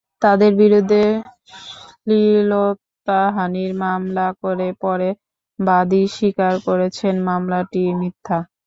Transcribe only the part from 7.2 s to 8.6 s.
মামলাটি মিথ্যা।